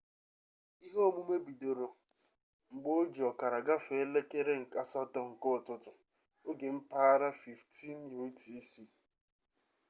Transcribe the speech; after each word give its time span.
ihe 0.85 0.99
omume 1.09 1.35
bidoro 1.47 1.85
n’elekere 3.91 4.51
8:30 4.79 5.17
nke 5.31 5.47
ụtụtụ. 5.55 5.91
oge 6.49 6.67
mpaghara 6.77 7.29
15.00 7.41 8.23
utc 8.25 8.71